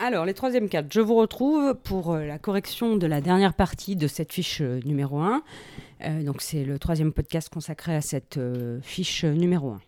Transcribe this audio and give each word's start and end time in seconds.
Alors, 0.00 0.24
les 0.24 0.34
troisièmes 0.34 0.68
cadres, 0.68 0.90
je 0.92 1.00
vous 1.00 1.16
retrouve 1.16 1.74
pour 1.74 2.12
euh, 2.12 2.24
la 2.24 2.38
correction 2.38 2.94
de 2.94 3.06
la 3.08 3.20
dernière 3.20 3.52
partie 3.52 3.96
de 3.96 4.06
cette 4.06 4.32
fiche 4.32 4.60
euh, 4.60 4.78
numéro 4.84 5.18
1. 5.18 5.42
Euh, 6.02 6.22
donc, 6.22 6.40
c'est 6.40 6.62
le 6.62 6.78
troisième 6.78 7.12
podcast 7.12 7.48
consacré 7.48 7.96
à 7.96 8.00
cette 8.00 8.38
fiche 8.80 9.24
numéro 9.24 9.70
1. 9.70 9.80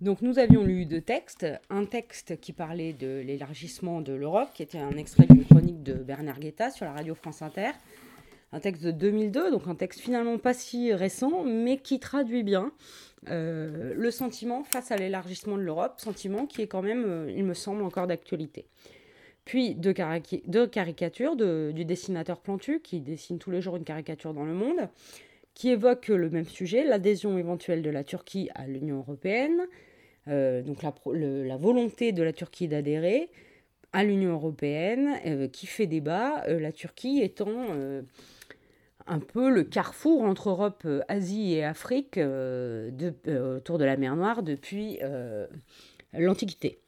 Donc, 0.00 0.22
nous 0.22 0.38
avions 0.38 0.64
lu 0.64 0.86
deux 0.86 1.02
textes. 1.02 1.46
Un 1.68 1.84
texte 1.84 2.40
qui 2.40 2.54
parlait 2.54 2.94
de 2.94 3.20
l'élargissement 3.20 4.00
de 4.00 4.14
l'Europe, 4.14 4.48
qui 4.54 4.62
était 4.62 4.78
un 4.78 4.96
extrait 4.96 5.26
d'une 5.28 5.44
chronique 5.44 5.82
de 5.82 5.92
Bernard 5.92 6.40
Guetta 6.40 6.70
sur 6.70 6.86
la 6.86 6.92
radio 6.92 7.14
France 7.14 7.42
Inter. 7.42 7.72
Un 8.52 8.60
texte 8.60 8.82
de 8.82 8.92
2002, 8.92 9.50
donc 9.50 9.68
un 9.68 9.74
texte 9.74 10.00
finalement 10.00 10.38
pas 10.38 10.54
si 10.54 10.94
récent, 10.94 11.44
mais 11.44 11.76
qui 11.76 12.00
traduit 12.00 12.44
bien 12.44 12.72
le 13.26 14.10
sentiment 14.10 14.62
face 14.62 14.90
à 14.90 14.96
l'élargissement 14.96 15.56
de 15.56 15.62
l'Europe, 15.62 15.94
sentiment 15.98 16.46
qui 16.46 16.62
est 16.62 16.66
quand 16.66 16.82
même, 16.82 17.28
il 17.34 17.44
me 17.44 17.54
semble, 17.54 17.82
encore 17.82 18.06
d'actualité. 18.06 18.66
Puis 19.44 19.74
deux, 19.74 19.92
caricatures 19.92 21.36
du 21.36 21.84
dessinateur 21.84 22.40
Plantu, 22.40 22.80
qui 22.80 23.00
dessine 23.00 23.38
tous 23.38 23.50
les 23.50 23.60
jours 23.60 23.76
une 23.76 23.84
caricature 23.84 24.32
dans 24.32 24.44
le 24.44 24.54
monde, 24.54 24.88
qui 25.54 25.68
évoque 25.68 26.08
le 26.08 26.30
même 26.30 26.46
sujet, 26.46 26.84
l'adhésion 26.84 27.38
éventuelle 27.38 27.82
de 27.82 27.90
la 27.90 28.04
Turquie 28.04 28.48
à 28.54 28.66
l'Union 28.66 28.98
européenne, 28.98 29.66
euh, 30.28 30.62
donc 30.62 30.82
la, 30.82 31.56
volonté 31.56 32.12
de 32.12 32.22
la 32.22 32.32
Turquie 32.32 32.68
d'adhérer 32.68 33.28
à 33.92 34.02
l'Union 34.02 34.32
européenne, 34.32 35.18
euh, 35.26 35.48
qui 35.48 35.66
fait 35.66 35.86
débat, 35.86 36.42
euh, 36.48 36.58
la 36.58 36.72
Turquie 36.72 37.20
étant 37.20 37.66
un 39.06 39.18
peu 39.18 39.50
le 39.50 39.64
carrefour 39.64 40.22
entre 40.22 40.48
Europe, 40.48 40.86
Asie 41.08 41.52
et 41.52 41.64
Afrique 41.64 42.18
autour 42.18 43.78
de 43.78 43.84
la 43.84 43.96
mer 43.98 44.16
Noire 44.16 44.42
depuis 44.42 44.98
l'Antiquité. 46.14 46.83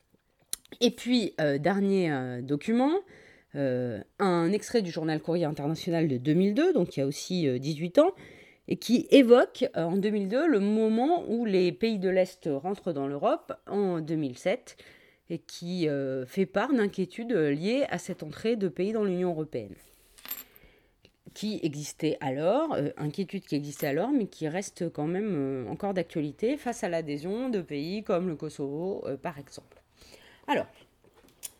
Et 0.80 0.90
puis, 0.90 1.34
euh, 1.40 1.58
dernier 1.58 2.12
euh, 2.12 2.42
document, 2.42 2.92
euh, 3.54 4.00
un 4.18 4.52
extrait 4.52 4.82
du 4.82 4.90
journal 4.90 5.20
Courrier 5.20 5.45
International 5.45 6.08
de 6.08 6.18
2002, 6.18 6.73
donc 6.73 6.96
il 6.96 7.00
y 7.00 7.02
a 7.02 7.06
aussi 7.06 7.48
18 7.58 7.98
ans, 7.98 8.10
et 8.68 8.76
qui 8.76 9.06
évoque 9.10 9.64
en 9.74 9.96
2002 9.96 10.46
le 10.46 10.60
moment 10.60 11.24
où 11.28 11.45
les 11.45 11.73
pays 11.73 11.98
de 11.98 12.10
l'Est 12.10 12.48
rentrent 12.52 12.92
dans 12.92 13.06
l'Europe 13.06 13.52
en 13.66 14.00
2007, 14.00 14.76
et 15.30 15.38
qui 15.38 15.88
fait 16.26 16.46
part 16.46 16.73
d'inquiétudes 16.73 17.32
liées 17.32 17.84
à 17.88 17.98
cette 17.98 18.23
entrée 18.23 18.56
de 18.56 18.68
pays 18.68 18.92
dans 18.92 19.04
l'Union 19.04 19.30
européenne 19.30 19.74
qui 21.34 21.60
existait 21.62 22.16
alors, 22.23 22.78
qui 23.12 23.26
existait 23.52 23.88
alors, 23.88 24.10
mais 24.10 24.26
qui 24.26 24.48
reste 24.48 24.90
quand 24.90 25.06
même 25.06 25.66
encore 25.68 25.92
d'actualité 25.92 26.56
face 26.56 26.82
à 26.82 26.88
l'adhésion 26.88 27.51
de 27.51 27.60
pays 27.60 28.02
comme 28.02 28.28
le 28.28 28.36
Kosovo, 28.36 29.04
par 29.23 29.38
exemple. 29.38 29.76
Alors, 30.48 30.66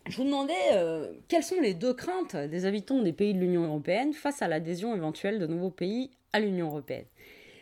je 0.07 0.15
vous 0.15 0.23
demandais 0.23 0.53
euh, 0.73 1.11
quelles 1.27 1.43
sont 1.43 1.59
les 1.59 1.73
deux 1.73 1.93
craintes 1.93 2.37
des 2.37 2.65
habitants 2.65 3.01
des 3.01 3.11
pays 3.11 3.33
de 3.33 3.39
l'Union 3.39 3.65
européenne 3.65 4.13
face 4.13 4.41
à 4.41 4.47
l'adhésion 4.47 4.95
éventuelle 4.95 5.39
de 5.39 5.47
nouveaux 5.47 5.71
pays 5.71 6.11
à 6.31 6.39
l'Union 6.39 6.67
européenne? 6.67 7.05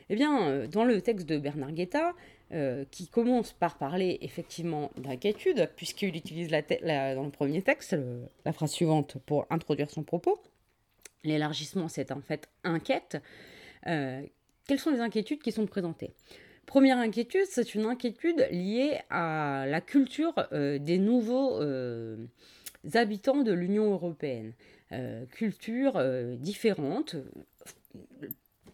Eh 0.09 0.15
bien, 0.15 0.47
euh, 0.47 0.67
dans 0.67 0.83
le 0.83 1.01
texte 1.01 1.27
de 1.27 1.39
Bernard 1.39 1.71
Guetta, 1.71 2.13
euh, 2.51 2.85
qui 2.91 3.07
commence 3.07 3.53
par 3.53 3.79
parler 3.79 4.19
effectivement 4.21 4.91
d'inquiétude, 4.97 5.67
puisqu'il 5.75 6.15
utilise 6.15 6.49
dans 6.49 7.23
le 7.23 7.31
premier 7.31 7.63
texte 7.63 7.97
la 8.45 8.53
phrase 8.53 8.71
suivante 8.71 9.17
pour 9.25 9.47
introduire 9.49 9.89
son 9.89 10.03
propos, 10.03 10.39
l'élargissement 11.23 11.87
c'est 11.87 12.11
en 12.11 12.21
fait 12.21 12.47
inquiète, 12.63 13.17
quelles 13.83 14.79
sont 14.79 14.91
les 14.91 14.99
inquiétudes 14.99 15.41
qui 15.41 15.51
sont 15.51 15.65
présentées? 15.65 16.13
Première 16.65 16.97
inquiétude, 16.97 17.45
c'est 17.49 17.75
une 17.75 17.85
inquiétude 17.85 18.47
liée 18.51 18.97
à 19.09 19.65
la 19.67 19.81
culture 19.81 20.33
euh, 20.51 20.79
des 20.79 20.97
nouveaux 20.97 21.61
euh, 21.61 22.17
habitants 22.93 23.43
de 23.43 23.53
l'Union 23.53 23.91
européenne. 23.91 24.53
Euh, 24.91 25.25
culture 25.25 26.01
différente 26.37 27.15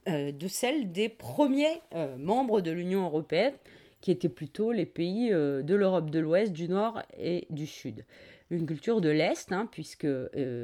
de 0.07 0.47
celle 0.47 0.91
des 0.91 1.09
premiers 1.09 1.81
membres 2.17 2.61
de 2.61 2.71
l'Union 2.71 3.05
européenne, 3.05 3.53
qui 4.01 4.11
étaient 4.11 4.29
plutôt 4.29 4.71
les 4.71 4.85
pays 4.85 5.29
de 5.29 5.75
l'Europe 5.75 6.09
de 6.09 6.19
l'Ouest, 6.19 6.51
du 6.51 6.67
Nord 6.67 7.01
et 7.17 7.45
du 7.49 7.67
Sud 7.67 8.03
une 8.49 8.65
culture 8.65 8.99
de 8.99 9.07
l'Est, 9.07 9.53
hein, 9.53 9.65
puisque 9.71 10.07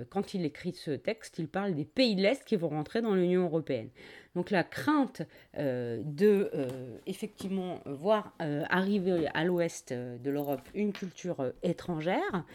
quand 0.09 0.33
il 0.33 0.43
écrit 0.43 0.73
ce 0.73 0.91
texte, 0.91 1.39
il 1.39 1.47
parle 1.47 1.73
des 1.73 1.85
pays 1.85 2.15
de 2.15 2.21
l'Est 2.21 2.43
qui 2.43 2.57
vont 2.57 2.67
rentrer 2.67 3.01
dans 3.01 3.15
l'Union 3.15 3.45
européenne. 3.45 3.87
Donc 4.37 4.51
la 4.51 4.63
crainte 4.63 5.23
euh, 5.57 5.99
de 6.05 6.51
euh, 6.53 6.67
effectivement 7.07 7.81
voir 7.87 8.35
euh, 8.39 8.61
arriver 8.69 9.27
à 9.33 9.43
l'ouest 9.43 9.93
de 9.93 10.29
l'Europe 10.29 10.61
une 10.75 10.93
culture 10.93 11.53
étrangère 11.63 12.45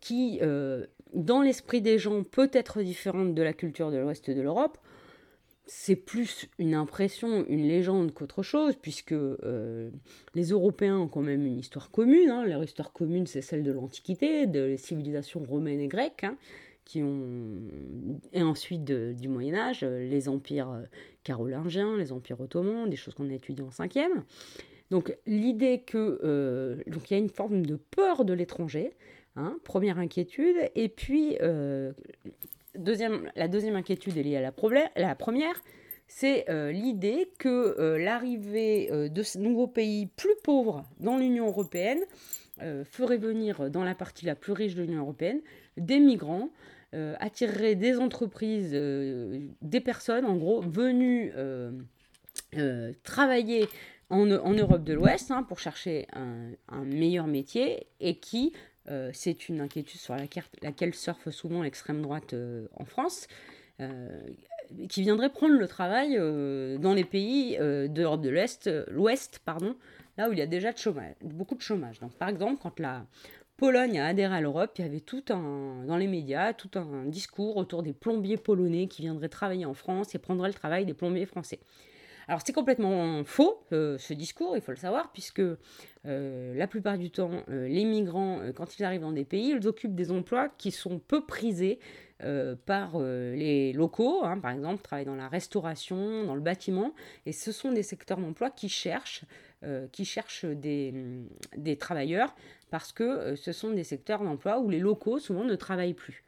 qui, 0.00 0.40
dans 1.14 1.40
l'esprit 1.40 1.80
des 1.80 1.98
gens, 1.98 2.24
peut 2.24 2.50
être 2.52 2.82
différente 2.82 3.32
de 3.32 3.42
la 3.42 3.52
culture 3.52 3.92
de 3.92 3.96
l'ouest 3.96 4.28
de 4.28 4.40
l'Europe, 4.40 4.76
c'est 5.66 5.94
plus 5.94 6.48
une 6.58 6.74
impression, 6.74 7.46
une 7.46 7.68
légende 7.68 8.12
qu'autre 8.12 8.42
chose, 8.42 8.74
puisque 8.74 9.14
les 10.34 10.48
Européens 10.48 10.98
ont 10.98 11.06
quand 11.06 11.22
même 11.22 11.46
une 11.46 11.60
histoire 11.60 11.92
commune. 11.92 12.28
Hein. 12.28 12.44
Leur 12.44 12.64
histoire 12.64 12.92
commune, 12.92 13.28
c'est 13.28 13.40
celle 13.40 13.62
de 13.62 13.70
l'Antiquité, 13.70 14.48
de 14.48 14.64
les 14.64 14.78
civilisations 14.78 15.44
romaines 15.48 15.80
et 15.80 15.86
grecques. 15.86 16.24
Hein 16.24 16.36
qui 16.86 17.02
ont 17.02 17.58
et 18.32 18.42
ensuite 18.42 18.84
du 18.84 19.28
Moyen 19.28 19.54
Âge, 19.54 19.80
euh, 19.82 20.08
les 20.08 20.28
empires 20.28 20.70
euh, 20.70 20.82
carolingiens, 21.24 21.96
les 21.96 22.12
empires 22.12 22.40
ottomans, 22.40 22.88
des 22.88 22.96
choses 22.96 23.12
qu'on 23.12 23.28
a 23.28 23.34
étudiées 23.34 23.64
en 23.64 23.72
cinquième. 23.72 24.24
Donc 24.90 25.14
l'idée 25.26 25.80
que 25.80 26.20
euh, 26.22 26.76
donc 26.86 27.10
il 27.10 27.14
y 27.14 27.16
a 27.16 27.18
une 27.18 27.28
forme 27.28 27.66
de 27.66 27.74
peur 27.74 28.24
de 28.24 28.32
l'étranger, 28.32 28.92
hein, 29.34 29.58
première 29.64 29.98
inquiétude, 29.98 30.56
et 30.76 30.88
puis 30.88 31.36
deuxième, 32.76 33.30
la 33.34 33.48
deuxième 33.48 33.74
inquiétude 33.74 34.16
est 34.16 34.22
liée 34.22 34.36
à 34.36 34.40
la, 34.40 34.52
la 34.96 35.14
première, 35.16 35.60
c'est 36.06 36.46
l'idée 36.72 37.32
que 37.36 37.96
l'arrivée 37.96 39.08
de 39.10 39.22
ce 39.24 39.38
nouveaux 39.38 39.66
pays 39.66 40.06
plus 40.06 40.36
pauvres 40.44 40.84
dans 41.00 41.16
l'Union 41.16 41.48
européenne 41.48 41.98
ferait 42.84 43.18
venir 43.18 43.68
dans 43.70 43.82
la 43.82 43.96
partie 43.96 44.24
la 44.24 44.36
plus 44.36 44.52
riche 44.52 44.76
de 44.76 44.82
l'Union 44.82 45.00
européenne 45.00 45.40
des 45.76 45.98
migrants 45.98 46.50
attirerait 47.18 47.74
des 47.74 47.98
entreprises, 47.98 48.70
euh, 48.72 49.40
des 49.62 49.80
personnes 49.80 50.24
en 50.24 50.36
gros 50.36 50.62
venues 50.62 51.32
euh, 51.36 51.72
travailler 53.02 53.68
en, 54.08 54.24
Europe 54.26 54.84
de 54.84 54.94
l'Ouest 54.94 55.30
hein, 55.30 55.42
pour 55.42 55.58
chercher 55.58 56.06
un, 56.12 56.84
meilleur 56.84 57.26
métier 57.26 57.86
et 58.00 58.18
qui, 58.18 58.52
c'est 59.12 59.48
une 59.48 59.60
inquiétude 59.60 59.98
sur 59.98 60.14
laquelle, 60.14 60.44
laquelle 60.62 60.94
surfe 60.94 61.28
souvent 61.30 61.62
l'extrême 61.62 62.02
droite 62.02 62.36
en 62.76 62.84
France, 62.84 63.26
qui 64.88 65.02
viendrait 65.02 65.30
prendre 65.30 65.58
le 65.58 65.66
travail 65.66 66.14
dans 66.78 66.94
les 66.94 67.04
pays 67.04 67.58
d'Europe 67.58 68.22
de 68.22 68.30
l'Est, 68.30 68.70
l'Ouest, 68.92 69.40
pardon, 69.44 69.74
là 70.16 70.28
où 70.28 70.32
il 70.32 70.38
y 70.38 70.42
a 70.42 70.46
déjà 70.46 70.70
beaucoup 71.22 71.56
de 71.56 71.62
chômage. 71.62 71.98
Donc, 71.98 72.12
par 72.12 72.28
exemple, 72.28 72.60
quand 72.62 72.78
la, 72.78 73.06
Pologne 73.56 73.98
a 73.98 74.08
adhéré 74.08 74.36
à 74.36 74.40
l'Europe, 74.42 74.72
il 74.78 74.82
y 74.82 74.84
avait 74.84 75.00
tout 75.00 75.24
un, 75.30 75.84
dans 75.86 75.96
les 75.96 76.06
médias, 76.06 76.52
tout 76.52 76.70
un 76.74 77.06
discours 77.06 77.56
autour 77.56 77.82
des 77.82 77.94
plombiers 77.94 78.36
polonais 78.36 78.86
qui 78.86 79.00
viendraient 79.00 79.30
travailler 79.30 79.64
en 79.64 79.72
France 79.72 80.14
et 80.14 80.18
prendraient 80.18 80.48
le 80.48 80.54
travail 80.54 80.84
des 80.84 80.92
plombiers 80.92 81.24
français. 81.24 81.60
Alors 82.28 82.40
c'est 82.44 82.52
complètement 82.52 83.22
faux 83.24 83.64
euh, 83.72 83.98
ce 83.98 84.12
discours, 84.12 84.56
il 84.56 84.60
faut 84.60 84.72
le 84.72 84.76
savoir, 84.76 85.12
puisque 85.12 85.40
euh, 85.40 86.54
la 86.54 86.66
plupart 86.66 86.98
du 86.98 87.10
temps, 87.10 87.30
euh, 87.48 87.68
les 87.68 87.84
migrants, 87.84 88.40
quand 88.54 88.78
ils 88.78 88.84
arrivent 88.84 89.02
dans 89.02 89.12
des 89.12 89.24
pays, 89.24 89.54
ils 89.56 89.66
occupent 89.66 89.94
des 89.94 90.10
emplois 90.10 90.48
qui 90.58 90.70
sont 90.70 90.98
peu 90.98 91.24
prisés 91.24 91.78
par 92.64 92.98
les 92.98 93.74
locaux, 93.74 94.24
hein, 94.24 94.38
par 94.38 94.50
exemple, 94.50 94.80
travaillent 94.80 95.04
dans 95.04 95.16
la 95.16 95.28
restauration, 95.28 96.24
dans 96.24 96.34
le 96.34 96.40
bâtiment, 96.40 96.94
et 97.26 97.32
ce 97.32 97.52
sont 97.52 97.72
des 97.72 97.82
secteurs 97.82 98.16
d'emploi 98.16 98.48
qui 98.48 98.70
cherchent, 98.70 99.26
des 99.62 101.76
travailleurs 101.78 102.34
parce 102.70 102.92
que 102.92 103.04
euh, 103.04 103.36
ce 103.36 103.52
sont 103.52 103.70
des 103.70 103.84
secteurs 103.84 104.22
d'emploi 104.22 104.58
où 104.58 104.70
les 104.70 104.78
locaux 104.78 105.18
souvent 105.18 105.44
ne 105.44 105.54
travaillent 105.54 105.94
plus. 105.94 106.24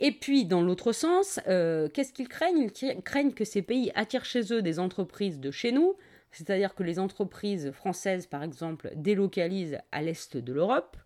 Et 0.00 0.10
puis, 0.10 0.44
dans 0.44 0.62
l'autre 0.62 0.92
sens, 0.92 1.38
euh, 1.46 1.88
qu'est-ce 1.88 2.12
qu'ils 2.12 2.28
craignent? 2.28 2.68
Ils 2.82 3.02
craignent 3.02 3.32
que 3.32 3.44
ces 3.44 3.62
pays 3.62 3.92
attirent 3.94 4.24
chez 4.24 4.52
eux 4.52 4.62
des 4.62 4.78
entreprises 4.78 5.38
de 5.38 5.50
chez 5.50 5.70
nous, 5.70 5.94
c'est-à-dire 6.32 6.74
que 6.74 6.82
les 6.82 6.98
entreprises 6.98 7.70
françaises, 7.70 8.26
par 8.26 8.42
exemple, 8.42 8.90
délocalisent 8.96 9.78
à 9.92 10.02
l'est 10.02 10.36
de 10.36 10.52
l'Europe, 10.52 10.96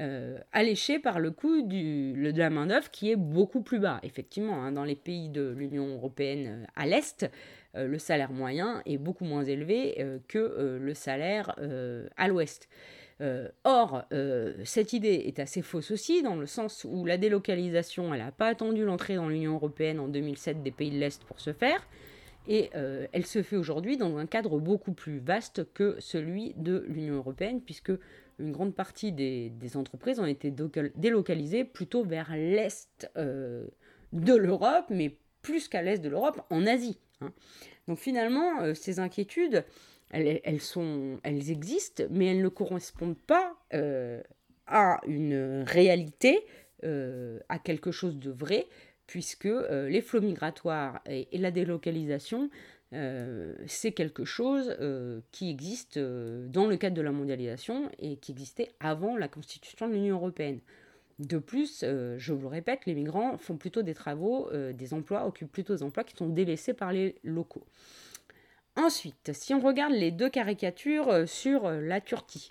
euh, 0.00 0.38
alléchées 0.52 0.98
par 0.98 1.20
le 1.20 1.30
coût 1.30 1.62
de 1.62 2.36
la 2.36 2.50
main-d'œuvre 2.50 2.90
qui 2.90 3.12
est 3.12 3.16
beaucoup 3.16 3.62
plus 3.62 3.78
bas. 3.78 4.00
Effectivement, 4.02 4.64
hein, 4.64 4.72
dans 4.72 4.84
les 4.84 4.96
pays 4.96 5.28
de 5.28 5.54
l'Union 5.56 5.86
européenne 5.94 6.66
à 6.74 6.86
l'est, 6.86 7.30
le 7.76 7.98
salaire 7.98 8.30
moyen 8.30 8.82
est 8.86 8.98
beaucoup 8.98 9.24
moins 9.24 9.44
élevé 9.44 10.00
que 10.28 10.78
le 10.80 10.94
salaire 10.94 11.56
à 12.16 12.28
l'ouest. 12.28 12.68
Euh, 13.20 13.48
or, 13.62 14.04
euh, 14.12 14.54
cette 14.64 14.92
idée 14.92 15.24
est 15.26 15.38
assez 15.38 15.62
fausse 15.62 15.90
aussi, 15.90 16.22
dans 16.22 16.36
le 16.36 16.46
sens 16.46 16.84
où 16.88 17.04
la 17.04 17.16
délocalisation, 17.16 18.12
elle 18.12 18.20
n'a 18.20 18.32
pas 18.32 18.48
attendu 18.48 18.84
l'entrée 18.84 19.14
dans 19.14 19.28
l'Union 19.28 19.54
européenne 19.54 20.00
en 20.00 20.08
2007 20.08 20.62
des 20.62 20.72
pays 20.72 20.90
de 20.90 20.98
l'Est 20.98 21.22
pour 21.24 21.38
se 21.38 21.52
faire, 21.52 21.86
et 22.48 22.70
euh, 22.74 23.06
elle 23.12 23.24
se 23.24 23.42
fait 23.42 23.56
aujourd'hui 23.56 23.96
dans 23.96 24.18
un 24.18 24.26
cadre 24.26 24.58
beaucoup 24.58 24.92
plus 24.92 25.18
vaste 25.18 25.72
que 25.72 25.96
celui 26.00 26.54
de 26.56 26.84
l'Union 26.88 27.14
européenne, 27.14 27.60
puisque 27.60 27.92
une 28.40 28.50
grande 28.50 28.74
partie 28.74 29.12
des, 29.12 29.52
entreprises 29.76 30.18
ont 30.18 30.26
été 30.26 30.52
délocalisées 30.96 31.64
plutôt 31.64 32.04
vers 32.04 32.34
l'est 32.34 33.08
de 33.14 34.34
l'Europe, 34.34 34.86
mais 34.90 35.16
plus 35.44 35.68
qu'à 35.68 35.82
l'est 35.82 35.98
de 35.98 36.08
l'Europe, 36.08 36.40
en 36.50 36.66
Asie. 36.66 36.98
Hein. 37.20 37.32
Donc 37.86 37.98
finalement, 37.98 38.74
ces 38.74 38.98
inquiétudes, 38.98 39.64
elles, 40.10 40.40
elles 40.42 41.50
existent, 41.50 42.04
mais 42.10 42.26
elles 42.26 42.42
ne 42.42 42.48
correspondent 42.48 43.18
pas 43.18 43.54
à 44.66 45.00
une 45.06 45.64
réalité, 45.66 46.44
à 46.82 47.58
quelque 47.62 47.92
chose 47.92 48.18
de 48.18 48.30
vrai, 48.30 48.66
puisque 49.06 49.44
les 49.70 50.00
flots 50.00 50.22
migratoires 50.22 51.02
et 51.06 51.36
la 51.36 51.50
délocalisation 51.50 52.48
euh, 52.94 53.54
c'est 53.66 53.92
quelque 53.92 54.24
chose 54.24 54.76
euh, 54.80 55.20
qui 55.32 55.50
existe 55.50 55.96
euh, 55.96 56.46
dans 56.46 56.66
le 56.66 56.76
cadre 56.76 56.94
de 56.94 57.02
la 57.02 57.10
mondialisation 57.10 57.90
et 57.98 58.16
qui 58.16 58.32
existait 58.32 58.70
avant 58.78 59.16
la 59.16 59.26
constitution 59.26 59.88
de 59.88 59.94
l'Union 59.94 60.16
européenne. 60.16 60.60
De 61.18 61.38
plus, 61.38 61.84
je 61.84 62.32
vous 62.32 62.42
le 62.42 62.48
répète, 62.48 62.86
les 62.86 62.94
migrants 62.94 63.38
font 63.38 63.56
plutôt 63.56 63.82
des 63.82 63.94
travaux, 63.94 64.50
des 64.52 64.94
emplois, 64.94 65.26
occupent 65.26 65.52
plutôt 65.52 65.74
des 65.74 65.82
emplois 65.82 66.02
qui 66.02 66.16
sont 66.16 66.28
délaissés 66.28 66.74
par 66.74 66.92
les 66.92 67.14
locaux. 67.22 67.64
Ensuite, 68.76 69.30
si 69.32 69.54
on 69.54 69.60
regarde 69.60 69.92
les 69.92 70.10
deux 70.10 70.28
caricatures 70.28 71.28
sur 71.28 71.70
la 71.70 72.00
Turquie, 72.00 72.50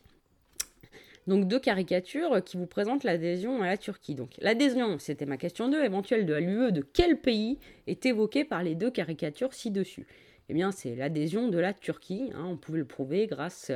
donc 1.28 1.48
deux 1.48 1.60
caricatures 1.60 2.44
qui 2.44 2.58
vous 2.58 2.66
présentent 2.66 3.04
l'adhésion 3.04 3.62
à 3.62 3.68
la 3.68 3.78
Turquie. 3.78 4.16
Donc 4.16 4.32
l'adhésion, 4.40 5.00
c'était 5.00 5.26
ma 5.26 5.38
question 5.38 5.70
2, 5.70 5.84
éventuelle 5.84 6.26
de 6.26 6.34
l'UE, 6.34 6.72
de 6.72 6.82
quel 6.82 7.20
pays 7.20 7.60
est 7.88 8.06
évoquée 8.06 8.44
par 8.44 8.64
les 8.64 8.76
deux 8.76 8.92
caricatures 8.92 9.54
ci-dessus? 9.54 10.06
Eh 10.50 10.54
bien, 10.54 10.72
c'est 10.72 10.96
l'adhésion 10.96 11.48
de 11.48 11.58
la 11.58 11.74
Turquie. 11.74 12.32
Hein. 12.36 12.46
on 12.46 12.58
pouvait 12.58 12.80
le 12.80 12.86
prouver 12.86 13.28
grâce 13.28 13.72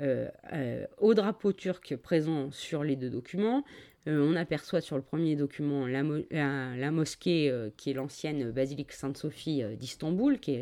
euh, 0.00 0.28
euh, 0.54 0.86
au 0.98 1.12
drapeau 1.12 1.52
turc 1.52 1.96
présent 1.96 2.50
sur 2.50 2.82
les 2.82 2.96
deux 2.96 3.10
documents. 3.10 3.64
Euh, 4.08 4.26
on 4.26 4.34
aperçoit 4.34 4.80
sur 4.80 4.96
le 4.96 5.02
premier 5.02 5.36
document 5.36 5.86
la, 5.86 6.90
mosquée 6.90 7.54
qui 7.76 7.90
est 7.90 7.94
l'ancienne 7.94 8.50
basilique 8.50 8.92
Sainte-Sophie 8.92 9.62
d'Istanbul, 9.76 10.40
qui, 10.40 10.58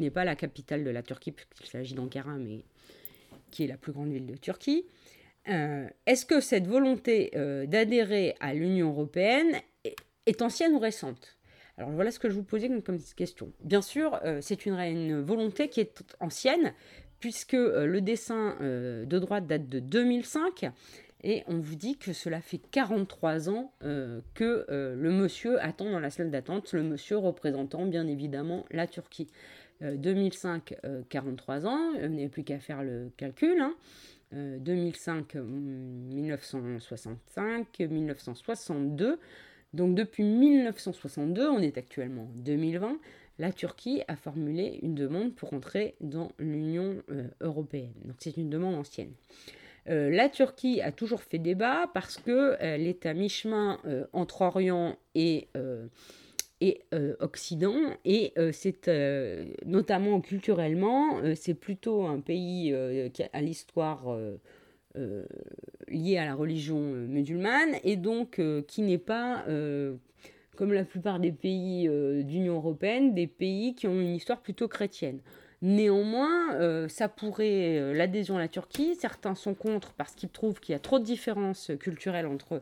n'est 0.00 0.10
pas 0.10 0.24
la 0.24 0.34
capitale 0.34 0.82
de 0.82 0.90
la 0.90 1.02
Turquie, 1.02 1.32
puisqu'il 1.32 1.66
s'agit 1.66 1.94
d'Ankara, 1.94 2.36
mais 2.36 2.64
qui 3.50 3.64
est 3.64 3.68
la 3.68 3.76
plus 3.76 3.92
grande 3.92 4.12
ville 4.12 4.26
de 4.26 4.36
Turquie. 4.36 4.86
Est-ce 5.46 6.24
que 6.24 6.40
cette 6.40 6.66
volonté 6.66 7.30
d'adhérer 7.68 8.34
à 8.40 8.54
l'Union 8.54 8.88
européenne 8.88 9.60
est 10.26 10.42
ancienne 10.42 10.72
ou 10.72 10.78
récente? 10.78 11.36
Alors 11.76 11.90
voilà 11.90 12.10
ce 12.10 12.18
que 12.18 12.28
je 12.28 12.34
vous 12.34 12.44
posais 12.44 12.68
comme, 12.82 13.00
question. 13.16 13.52
Bien 13.60 13.82
sûr, 13.82 14.18
euh, 14.24 14.38
c'est 14.40 14.66
une, 14.66 15.20
volonté 15.22 15.68
qui 15.68 15.80
est 15.80 16.04
ancienne, 16.20 16.72
puisque 17.18 17.54
euh, 17.54 17.86
le 17.86 18.00
dessin 18.00 18.56
euh, 18.60 19.04
de 19.04 19.18
droite 19.18 19.46
date 19.46 19.68
de 19.68 19.80
2005, 19.80 20.66
et 21.24 21.42
on 21.48 21.58
vous 21.58 21.74
dit 21.74 21.96
que 21.96 22.12
cela 22.12 22.40
fait 22.40 22.60
43 22.70 23.48
ans 23.48 23.72
que 24.34 24.66
le 24.68 25.10
monsieur 25.10 25.60
attend 25.64 25.90
dans 25.90 25.98
la 25.98 26.10
salle 26.10 26.30
d'attente, 26.30 26.72
le 26.72 26.82
monsieur 26.82 27.16
représentant 27.16 27.86
bien 27.86 28.06
évidemment 28.06 28.66
la 28.70 28.86
Turquie. 28.86 29.28
2005, 29.80 30.76
43 31.08 31.66
ans, 31.66 31.94
vous 31.94 32.08
n'avez 32.08 32.28
plus 32.28 32.44
qu'à 32.44 32.60
faire 32.60 32.84
le 32.84 33.10
calcul. 33.16 33.60
2005, 34.32 35.34
1965, 35.34 37.80
1962. 37.80 39.18
Donc 39.74 39.96
depuis 39.96 40.22
1962, 40.22 41.48
on 41.48 41.58
est 41.58 41.76
actuellement 41.78 42.22
en 42.22 42.36
2020, 42.36 42.96
la 43.40 43.52
Turquie 43.52 44.02
a 44.06 44.14
formulé 44.14 44.78
une 44.82 44.94
demande 44.94 45.34
pour 45.34 45.52
entrer 45.52 45.96
dans 46.00 46.30
l'Union 46.38 47.02
euh, 47.10 47.26
européenne. 47.40 47.92
Donc 48.04 48.14
c'est 48.20 48.36
une 48.36 48.50
demande 48.50 48.76
ancienne. 48.76 49.10
Euh, 49.88 50.10
la 50.10 50.28
Turquie 50.28 50.80
a 50.80 50.92
toujours 50.92 51.22
fait 51.22 51.38
débat 51.38 51.90
parce 51.92 52.16
qu'elle 52.16 52.56
euh, 52.62 52.88
est 52.88 53.06
à 53.06 53.14
mi-chemin 53.14 53.78
entre 54.12 54.42
Orient 54.42 54.96
et, 55.14 55.48
Occident, 57.20 57.76
et 58.04 58.32
c'est 58.52 58.90
notamment 59.66 60.20
culturellement, 60.20 61.20
c'est 61.34 61.54
plutôt 61.54 62.06
un 62.06 62.20
pays 62.20 62.74
qui 63.12 63.22
a 63.22 63.40
l'histoire 63.42 64.16
euh, 64.96 65.24
lié 65.88 66.18
à 66.18 66.24
la 66.24 66.36
religion 66.36 66.78
euh, 66.78 67.06
musulmane 67.08 67.74
et 67.82 67.96
donc 67.96 68.38
euh, 68.38 68.62
qui 68.62 68.80
n'est 68.80 68.96
pas, 68.96 69.44
comme 70.56 70.72
la 70.72 70.84
plupart 70.84 71.18
des 71.18 71.32
pays 71.32 71.88
d'Union 72.24 72.54
européenne, 72.54 73.12
des 73.12 73.26
pays 73.26 73.74
qui 73.74 73.88
ont 73.88 74.00
une 74.00 74.14
histoire 74.14 74.40
plutôt 74.40 74.68
chrétienne. 74.68 75.20
Néanmoins, 75.66 76.88
ça 76.88 77.08
pourrait, 77.08 77.94
l'adhésion 77.94 78.36
à 78.36 78.40
la 78.40 78.48
Turquie, 78.48 78.94
certains 78.96 79.34
sont 79.34 79.54
contre 79.54 79.94
parce 79.94 80.14
qu'ils 80.14 80.28
trouvent 80.28 80.60
qu'il 80.60 80.74
y 80.74 80.76
a 80.76 80.78
trop 80.78 80.98
de 80.98 81.04
différences 81.04 81.70
culturelles 81.80 82.26
entre 82.26 82.60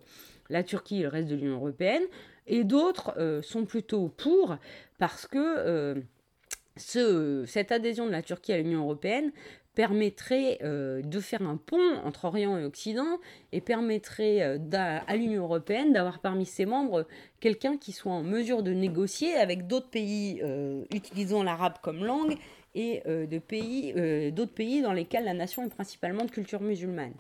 la 0.50 0.62
Turquie 0.62 1.00
et 1.00 1.02
le 1.02 1.08
reste 1.08 1.28
de 1.28 1.34
l'Union 1.34 1.56
européenne, 1.56 2.04
et 2.46 2.62
d'autres 2.62 3.40
sont 3.43 3.64
plutôt 3.64 4.06
pour 4.08 4.56
parce 4.99 5.26
que 5.26 6.00
ce, 6.76 7.44
cette 7.46 7.72
adhésion 7.72 8.06
de 8.06 8.12
la 8.12 8.22
Turquie 8.22 8.52
à 8.52 8.58
l'Union 8.58 8.82
européenne 8.82 9.32
permettrait 9.75 10.58
euh, 10.62 11.00
de 11.02 11.20
faire 11.20 11.43
un 11.43 11.56
pont 11.56 11.96
entre 12.05 12.26
Orient 12.26 12.58
et 12.58 12.64
Occident 12.64 13.19
et 13.52 13.60
permettrait 13.60 14.43
euh, 14.43 14.58
à 15.06 15.16
l'Union 15.16 15.44
européenne 15.44 15.93
d'avoir 15.93 16.19
parmi 16.19 16.44
ses 16.44 16.66
membres 16.66 17.06
quelqu'un 17.40 17.78
qui 17.78 17.93
soit 17.93 18.12
en 18.12 18.22
mesure 18.22 18.62
de 18.62 18.72
négocier 18.72 19.34
avec 19.34 19.66
d'autres 19.66 19.88
pays 19.88 20.40
euh, 20.43 20.84
utilisant 20.94 21.43
l'arabe 21.43 21.76
comme 21.82 22.05
langue 22.05 22.37
et 22.74 23.02
de 23.06 23.38
pays, 23.38 23.92
d'autres 24.32 24.54
pays 24.54 24.82
dans 24.82 24.92
lesquels 24.92 25.24
la 25.24 25.34
nation 25.34 25.64
est 25.64 25.69
principalement 25.69 26.24
de 26.24 26.30
culture 26.30 26.60
musulmane, 26.60 27.12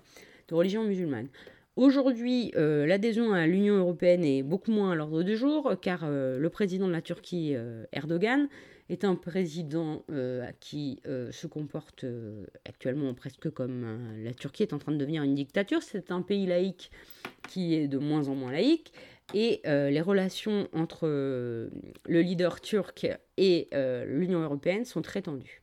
de 0.48 0.54
religion 0.54 0.84
musulmane. 0.84 1.28
Aujourd'hui, 1.76 2.52
l'adhésion 2.54 3.32
à 3.32 3.46
l'Union 3.46 3.76
européenne 3.76 4.24
est 4.24 4.42
beaucoup 4.42 4.70
moins 4.70 4.92
à 4.92 4.94
l'ordre 4.94 5.22
du 5.22 5.36
jour 5.36 5.74
car 5.80 6.08
le 6.08 6.48
président 6.48 6.86
de 6.86 6.92
la 6.92 7.02
Turquie, 7.02 7.54
Erdogan, 7.92 8.48
est 8.92 9.04
un 9.04 9.14
président 9.14 10.04
euh, 10.10 10.48
qui 10.60 11.00
euh, 11.06 11.32
se 11.32 11.46
comporte 11.46 12.04
euh, 12.04 12.44
actuellement 12.68 13.14
presque 13.14 13.50
comme 13.50 14.22
la 14.22 14.34
Turquie 14.34 14.62
est 14.62 14.72
en 14.72 14.78
train 14.78 14.92
de 14.92 14.98
devenir 14.98 15.22
une 15.22 15.34
dictature. 15.34 15.82
C'est 15.82 16.10
un 16.10 16.22
pays 16.22 16.46
laïque 16.46 16.90
qui 17.48 17.74
est 17.74 17.88
de 17.88 17.98
moins 17.98 18.28
en 18.28 18.34
moins 18.34 18.52
laïque. 18.52 18.92
Et 19.34 19.62
les 19.64 20.00
relations 20.00 20.68
entre 20.74 21.06
le 21.06 21.70
leader 22.20 22.60
turc 22.60 23.06
et 23.38 23.68
l'Union 24.06 24.40
européenne 24.40 24.84
sont 24.84 25.00
très 25.00 25.22
tendues. 25.22 25.62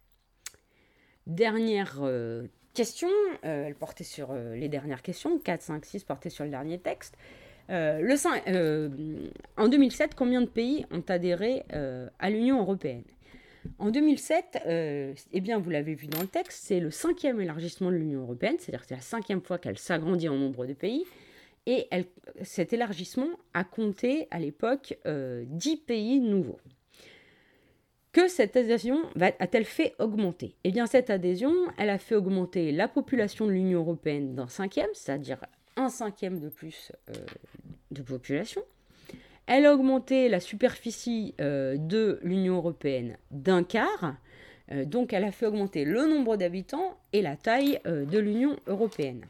Dernière 1.27 2.01
question, 2.73 3.09
elle 3.43 3.75
portait 3.75 4.03
sur 4.03 4.33
les 4.33 4.69
dernières 4.69 5.03
questions, 5.03 5.37
4, 5.37 5.61
5, 5.61 5.85
6 5.85 6.03
portaient 6.03 6.31
sur 6.31 6.45
le 6.45 6.49
dernier 6.49 6.79
texte. 6.79 7.15
le, 7.67 9.19
en 9.57 9.67
2007, 9.67 10.15
combien 10.15 10.41
de 10.41 10.47
pays 10.47 10.87
ont 10.89 11.03
adhéré 11.07 11.63
à 12.17 12.29
l'Union 12.31 12.59
européenne? 12.59 13.03
En 13.77 13.91
2007, 13.91 14.63
euh, 14.65 15.13
eh 15.31 15.41
bien, 15.41 15.59
vous 15.59 15.69
l'avez 15.69 15.93
vu 15.93 16.07
dans 16.07 16.21
le 16.21 16.27
texte, 16.27 16.63
c'est 16.63 16.79
le 16.79 16.91
cinquième 16.91 17.39
élargissement 17.41 17.91
de 17.91 17.95
l'Union 17.95 18.21
européenne, 18.21 18.55
c'est-à-dire 18.57 18.81
que 18.81 18.87
c'est 18.87 18.95
la 18.95 19.01
cinquième 19.01 19.41
fois 19.41 19.57
qu'elle 19.57 19.77
s'agrandit 19.77 20.29
en 20.29 20.35
nombre 20.35 20.65
de 20.65 20.73
pays. 20.73 21.05
Et 21.65 21.87
cet 22.41 22.73
élargissement 22.73 23.29
a 23.53 23.63
compté 23.63 24.27
à 24.31 24.39
l'époque 24.39 24.97
euh, 25.05 25.43
10 25.47 25.77
pays 25.77 26.19
nouveaux. 26.19 26.59
Que 28.11 28.27
cette 28.27 28.57
adhésion 28.57 29.03
a-t-elle 29.19 29.65
fait 29.65 29.93
augmenter? 29.99 30.55
Eh 30.63 30.71
bien, 30.71 30.87
cette 30.87 31.11
adhésion, 31.11 31.53
elle 31.77 31.91
a 31.91 31.99
fait 31.99 32.15
augmenter 32.15 32.71
la 32.71 32.87
population 32.87 33.45
de 33.45 33.51
l'Union 33.51 33.81
européenne 33.81 34.33
d'un 34.33 34.47
cinquième, 34.47 34.89
c'est-à-dire 34.93 35.39
un 35.75 35.89
cinquième 35.89 36.39
de 36.39 36.49
plus 36.49 36.91
euh, 37.09 37.13
de 37.91 38.01
population. 38.01 38.61
Elle 39.45 39.65
a 39.67 39.73
augmenté 39.73 40.27
la 40.27 40.39
superficie 40.39 41.35
euh, 41.39 41.77
de 41.77 42.19
l'Union 42.23 42.55
européenne 42.55 43.17
d'un 43.29 43.63
quart. 43.63 44.15
Euh, 44.71 44.85
donc 44.85 45.13
elle 45.13 45.23
a 45.23 45.31
fait 45.31 45.45
augmenter 45.45 45.85
le 45.85 46.07
nombre 46.07 46.35
d'habitants 46.35 46.97
et 47.13 47.21
la 47.21 47.35
taille 47.35 47.79
de 47.85 48.17
l'Union 48.17 48.57
européenne. 48.65 49.25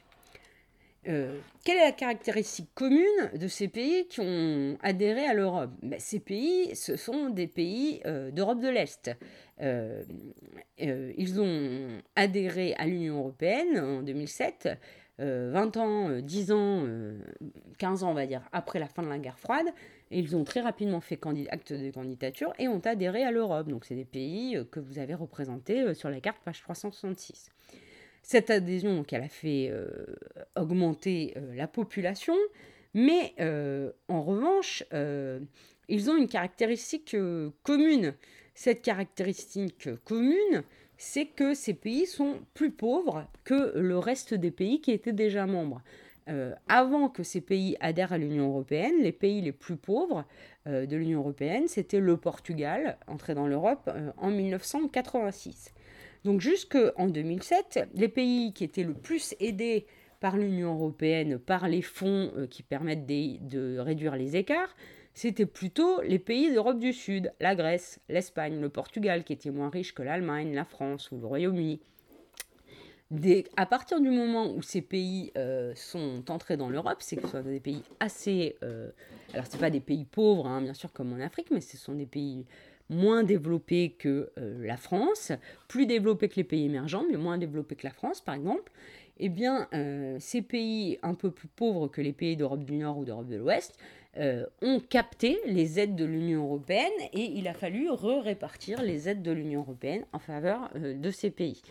Quelle 1.04 1.78
est 1.78 1.86
la 1.86 1.92
caractéristique 1.92 2.70
commune 2.76 3.32
de 3.34 3.48
ces 3.48 3.68
pays 3.68 4.08
qui 4.08 4.20
ont 4.22 4.78
adhéré 4.82 5.26
à 5.26 5.34
l'Europe? 5.34 5.72
Ben, 5.82 6.00
Ces 6.00 6.20
pays, 6.20 6.76
ce 6.76 6.96
sont 6.96 7.30
des 7.30 7.48
pays 7.48 8.02
d'Europe 8.32 8.60
de 8.60 8.70
l'Est. 8.70 9.12
ils 10.78 11.42
ont 11.42 11.88
adhéré 12.16 12.74
à 12.76 12.86
l'Union 12.86 13.20
européenne 13.20 13.80
en 13.80 14.02
2007 14.04 14.70
20 15.20 15.78
ans, 15.78 16.20
10 16.22 16.52
ans, 16.54 16.86
15 17.78 18.04
ans 18.04 18.12
on 18.12 18.14
va 18.14 18.26
dire, 18.26 18.42
après 18.54 18.80
la 18.80 18.88
fin 18.88 19.04
de 19.04 19.10
la 19.10 19.18
guerre 19.18 19.38
froide, 19.38 19.68
et 20.12 20.20
ils 20.20 20.36
ont 20.36 20.44
très 20.44 20.62
rapidement 20.62 21.02
fait 21.02 21.20
acte 21.50 21.74
de 21.74 21.92
candidature 21.92 22.54
et 22.58 22.68
ont 22.68 22.80
adhéré 22.80 23.24
à 23.24 23.32
l'Europe. 23.32 23.68
Donc 23.68 23.86
c'est 23.86 23.96
des 23.96 24.06
pays 24.06 24.58
euh, 24.58 24.64
que 24.64 24.80
vous 24.80 25.00
avez 25.00 25.14
représentés 25.14 25.82
euh, 25.82 25.94
sur 25.94 26.10
la 26.10 26.20
carte 26.20 26.40
page 26.44 26.62
366. 26.62 27.50
Cette 28.22 28.50
adhésion, 28.50 29.04
a 29.12 29.28
fait 29.28 29.70
euh, 29.72 29.88
augmenter 30.56 31.34
la 31.56 31.68
population, 31.68 32.36
mais 32.94 33.34
en 34.08 34.22
revanche, 34.24 34.84
ils 35.88 36.10
ont 36.10 36.18
une 36.18 36.28
caractéristique 36.28 37.16
commune. 37.64 38.14
Cette 38.54 38.82
caractéristique 38.82 39.90
commune, 40.04 40.64
c'est 40.98 41.26
que 41.26 41.54
ces 41.54 41.74
pays 41.74 42.06
sont 42.06 42.42
plus 42.54 42.72
pauvres 42.72 43.26
que 43.46 43.72
le 43.78 43.98
reste 43.98 44.34
des 44.34 44.52
pays 44.52 44.82
qui 44.82 44.92
étaient 44.92 45.14
déjà 45.14 45.46
membres. 45.46 45.82
Euh, 46.30 46.54
avant 46.68 47.10
que 47.10 47.24
ces 47.24 47.42
pays 47.42 47.76
adhèrent 47.80 48.14
à 48.14 48.18
l'Union 48.18 48.50
européenne, 48.50 49.02
les 49.02 49.12
pays 49.12 49.42
les 49.42 49.52
plus 49.52 49.78
pauvres 49.78 50.26
euh, 50.68 50.86
de 50.86 50.96
l'Union 50.96 51.22
européenne, 51.22 51.68
c'était 51.68 52.00
le 52.00 52.18
Portugal, 52.18 52.98
entré 53.08 53.34
dans 53.34 53.48
l'Europe 53.48 53.88
euh, 53.88 54.12
en 54.18 54.30
1986. 54.30 55.74
Donc 56.26 56.42
jusqu'en 56.42 57.08
2007, 57.08 57.90
les 57.94 58.08
pays 58.08 58.54
qui 58.54 58.64
étaient 58.64 58.84
le 58.84 58.94
plus 58.94 59.36
aidés 59.40 59.86
par 60.20 60.38
l'Union 60.38 60.74
européenne, 60.74 61.40
par 61.40 61.68
les 61.68 61.82
fonds 61.82 62.32
qui 62.50 62.62
permettent 62.62 63.06
de 63.06 63.78
réduire 63.80 64.18
les 64.18 64.36
écarts, 64.36 64.76
c'était 65.14 65.46
plutôt 65.46 66.02
les 66.02 66.20
pays 66.20 66.50
d'Europe 66.52 66.80
du 66.80 66.94
Sud, 66.94 67.34
la 67.40 67.56
Grèce, 67.56 68.00
l'Espagne, 68.08 68.60
le 68.62 68.70
Portugal, 68.70 69.24
qui 69.24 69.34
étaient 69.34 69.50
moins 69.50 69.70
riches 69.70 69.94
que 69.94 70.02
l'Allemagne, 70.02 70.54
la 70.54 70.66
France 70.66 71.12
ou 71.12 71.20
le 71.20 71.26
Royaume-Uni. 71.26 71.82
À 73.58 73.66
partir 73.66 74.00
du 74.00 74.10
moment 74.10 74.54
où 74.54 74.62
ces 74.62 74.82
pays 74.82 75.32
euh, 75.36 75.74
sont 75.76 76.24
entrés 76.30 76.58
dans 76.58 76.70
l'Europe, 76.70 77.00
c'est 77.00 77.16
que 77.16 77.24
ce 77.24 77.32
sont 77.32 77.42
des 77.42 77.60
pays 77.60 77.82
assez... 78.00 78.56
Euh, 78.64 78.92
alors, 79.34 79.48
ce 79.48 79.58
pas 79.58 79.70
des 79.70 79.80
pays 79.80 80.06
pauvres, 80.06 80.48
hein, 80.48 80.62
bien 80.62 80.74
sûr, 80.74 80.94
comme 80.94 81.12
en 81.12 81.20
Afrique, 81.20 81.50
mais 81.52 81.62
ce 81.62 81.76
sont 81.76 81.96
des 81.96 82.06
pays 82.06 82.46
moins 82.90 83.24
développés 83.24 83.96
que 83.98 84.32
euh, 84.38 84.66
la 84.66 84.78
France, 84.78 85.32
plus 85.68 85.86
développés 85.86 86.30
que 86.30 86.36
les 86.36 86.44
pays 86.44 86.66
émergents, 86.66 87.06
mais 87.10 87.18
moins 87.18 87.38
développés 87.38 87.76
que 87.76 87.86
la 87.86 87.94
France, 87.94 88.22
par 88.22 88.36
exemple. 88.36 88.72
Eh 89.22 89.28
bien, 89.28 89.68
ces 90.20 90.42
pays 90.42 90.98
un 91.04 91.14
peu 91.14 91.30
plus 91.30 91.50
pauvres 91.50 91.90
que 91.90 92.00
les 92.00 92.14
pays 92.14 92.38
d'Europe 92.38 92.64
du 92.64 92.78
Nord 92.78 93.00
ou 93.00 93.04
d'Europe 93.04 93.28
de 93.28 93.36
l'Ouest 93.36 93.78
ont 94.16 94.80
capté 94.80 95.38
les 95.46 95.78
aides 95.78 95.98
de 95.98 96.06
l'Union 96.06 96.46
européenne 96.46 96.88
et 97.12 97.26
il 97.26 97.50
a 97.50 97.54
fallu 97.54 97.90
re-répartir 97.90 98.82
les 98.82 99.10
aides 99.10 99.22
de 99.22 99.34
l'Union 99.34 99.60
européenne 99.60 100.06
en 100.14 100.20
faveur 100.20 100.70
de 100.74 101.12
ces 101.12 101.32
pays. 101.32 101.62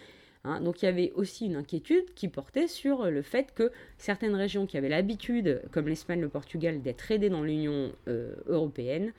Hein. 0.45 0.61
donc 0.61 0.83
il 0.83 0.87
y 0.87 0.89
avait 0.89 1.13
aussi 1.15 1.47
une 1.47 1.57
inquiétude 1.57 2.15
qui 2.15 2.29
portait 2.29 2.69
sur 2.69 3.11
le 3.11 3.23
fait 3.23 3.53
que 3.55 3.73
certaines 3.97 4.35
régions 4.35 4.67
qui 4.67 4.77
avaient 4.77 4.89
l'habitude, 4.89 5.63
comme 5.73 5.89
l'Espagne, 5.89 6.21
le 6.21 6.29
Portugal, 6.29 6.81
d'être 6.81 7.11
aidées 7.11 7.29
dans 7.29 7.43
l'Union 7.43 7.93
euh, 8.09 8.35
européenne, 8.47 9.13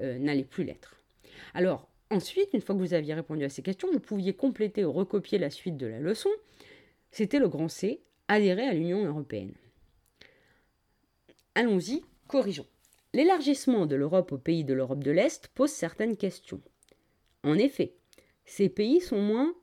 euh, 0.00 0.18
n'allaient 0.18 0.42
plus 0.44 0.64
l'être. 0.64 0.96
Alors 1.54 1.88
ensuite, 2.10 2.52
une 2.52 2.60
fois 2.60 2.74
que 2.74 2.80
vous 2.80 2.94
aviez 2.94 3.14
répondu 3.14 3.44
à 3.44 3.48
ces 3.48 3.62
questions, 3.62 3.90
vous 3.90 4.00
pouviez 4.00 4.34
compléter 4.34 4.84
ou 4.84 4.92
recopier 4.92 5.38
la 5.38 5.50
suite 5.50 5.76
de 5.76 5.86
la 5.86 6.00
leçon. 6.00 6.30
C'était 7.10 7.38
le 7.38 7.48
grand 7.48 7.68
C, 7.68 8.02
adhérer 8.28 8.66
à 8.66 8.74
l'Union 8.74 9.04
européenne. 9.04 9.54
Allons-y, 11.54 12.02
corrigeons. 12.26 12.66
L'élargissement 13.12 13.86
de 13.86 13.94
l'Europe 13.94 14.32
aux 14.32 14.38
pays 14.38 14.64
de 14.64 14.74
l'Europe 14.74 15.04
de 15.04 15.12
l'Est 15.12 15.46
pose 15.54 15.70
certaines 15.70 16.16
questions. 16.16 16.60
En 17.44 17.56
effet, 17.56 17.94
ces 18.44 18.68
pays 18.68 19.00
sont 19.00 19.20
moins 19.20 19.54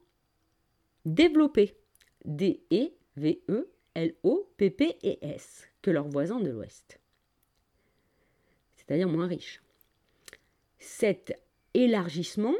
développés, 1.06 1.76
D-E-V-E-L-O-P-P-E-S, 2.24 2.98
que 5.82 5.92
leurs 5.92 6.08
voisins 6.08 6.40
de 6.40 6.50
l'Ouest, 6.50 7.02
c'est-à-dire 8.78 9.10
moins 9.10 9.28
riches. 9.28 9.62
Cet 10.80 11.41
élargissement 11.74 12.56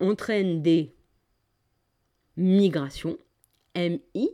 entraîne 0.00 0.62
des 0.62 0.92
migrations, 2.36 3.16
M-I-G-R-A-T-I-O-N-S, 3.74 4.30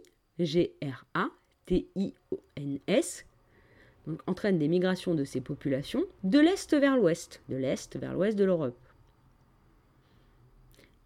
donc 4.06 4.20
entraîne 4.26 4.58
des 4.58 4.68
migrations 4.68 5.14
de 5.14 5.24
ces 5.24 5.40
populations 5.40 6.04
de 6.24 6.38
l'Est 6.38 6.74
vers 6.74 6.96
l'Ouest, 6.96 7.42
de 7.48 7.56
l'Est 7.56 7.96
vers 7.98 8.14
l'Ouest 8.14 8.38
de 8.38 8.44
l'Europe 8.44 8.78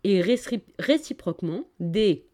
et 0.04 0.20
réciproquement 0.20 1.64
des 1.80 2.26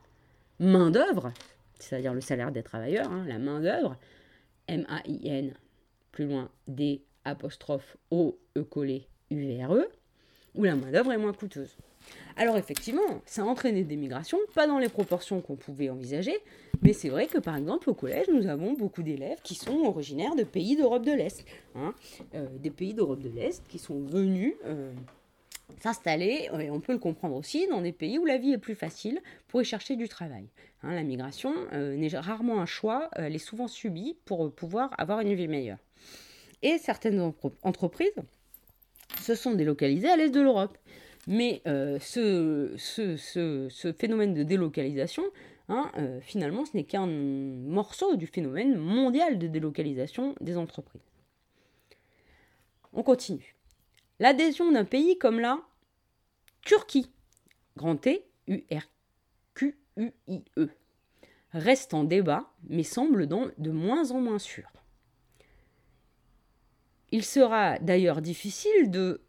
main-d'œuvre, 0.59 1.33
c'est-à-dire 1.79 2.15
le 2.15 2.21
salaire 2.21 2.53
des 2.53 2.63
travailleurs, 2.63 3.11
hein, 3.11 3.25
la 3.27 3.39
main-d'œuvre, 3.39 3.97
M-A-I-N, 4.69 5.55
plus 6.13 6.27
loin, 6.27 6.51
D 6.67 7.03
O 8.11 8.39
E 8.57 8.63
collé 8.63 9.09
UVRE, 9.31 9.87
où 10.55 10.65
la 10.65 10.77
main-d'œuvre 10.77 11.13
est 11.13 11.19
moins 11.19 11.33
coûteuse. 11.33 11.77
Alors 12.37 12.59
effectivement, 12.59 13.23
ça 13.25 13.43
a 13.43 13.45
entraîné 13.45 13.83
des 13.83 13.97
migrations, 13.97 14.39
pas 14.55 14.67
dans 14.67 14.79
les 14.79 14.91
proportions 14.91 15.41
qu'on 15.41 15.57
pouvait 15.57 15.89
envisager, 15.89 16.37
mais 16.83 16.93
c'est 16.93 17.09
vrai 17.09 17.27
que 17.27 17.39
par 17.39 17.57
exemple 17.57 17.89
au 17.89 17.95
collège, 17.95 18.27
nous 18.29 18.47
avons 18.47 18.75
beaucoup 18.75 19.03
d'élèves 19.03 19.39
qui 19.43 19.55
sont 19.55 19.79
originaires 19.85 20.35
de 20.35 20.45
pays 20.45 20.77
d'Europe 20.77 21.05
de 21.05 21.13
l'Est, 21.13 21.45
hein. 21.75 21.95
euh, 22.35 22.47
des 22.59 22.71
pays 22.71 22.93
d'Europe 22.93 23.21
de 23.21 23.31
l'Est 23.31 23.67
qui 23.69 23.79
sont 23.79 24.01
venus 24.01 24.55
euh, 24.67 24.93
s'installer, 25.81 26.49
et 26.61 26.71
on 26.71 26.81
peut 26.81 26.93
le 26.93 26.99
comprendre 26.99 27.37
aussi, 27.37 27.67
dans 27.69 27.81
des 27.81 27.93
pays 27.93 28.19
où 28.19 28.25
la 28.25 28.37
vie 28.37 28.53
est 28.53 28.59
plus 28.59 28.75
facile 28.75 29.21
pour 29.49 29.63
y 29.63 29.65
chercher 29.65 29.97
du 29.97 30.09
travail. 30.09 30.47
Hein. 30.83 30.95
la 30.95 31.03
migration 31.03 31.55
euh, 31.73 31.97
n'est 31.97 32.17
rarement 32.17 32.61
un 32.61 32.67
choix, 32.67 33.09
elle 33.15 33.35
est 33.35 33.39
souvent 33.39 33.67
subie 33.67 34.17
pour 34.27 34.53
pouvoir 34.53 34.91
avoir 34.99 35.21
une 35.21 35.35
vie 35.35 35.49
meilleure. 35.49 35.79
Et 36.63 36.79
certaines 36.79 37.33
entreprises 37.63 38.15
se 39.21 39.35
sont 39.35 39.55
délocalisées 39.55 40.09
à 40.09 40.17
l'est 40.17 40.31
de 40.31 40.41
l'Europe. 40.41 40.79
Mais 41.27 41.63
euh, 41.67 41.99
ce, 41.99 42.77
phénomène 43.99 44.35
de 44.35 44.45
délocalisation, 44.45 45.25
hein, 45.69 45.91
euh, 45.99 46.21
finalement, 46.21 46.65
ce 46.65 46.77
n'est 46.77 46.85
qu'un 46.85 47.07
morceau 47.07 48.17
du 48.17 48.27
phénomène 48.27 48.77
mondial 48.77 49.39
de 49.39 49.49
délocalisation 49.49 50.35
des 50.41 50.57
entreprises. 50.57 51.03
On 52.93 53.03
continue. 53.03 53.57
L'adhésion 54.21 54.73
d'un 54.73 54.85
pays 54.85 55.19
comme 55.19 55.41
la 55.41 55.61
Turquie, 56.63 57.11
grand 57.77 57.97
T, 57.97 58.25
E, 58.49 58.63
reste 61.53 61.95
en 61.95 62.05
débat, 62.05 62.53
mais 62.69 62.83
semble 62.83 63.27
donc 63.27 63.53
de 63.59 63.71
moins 63.71 64.11
en 64.13 64.21
moins 64.21 64.39
sûr. 64.39 64.71
Il 67.11 67.25
sera 67.25 67.79
d'ailleurs 67.79 68.21
difficile 68.21 68.91
de 68.91 69.23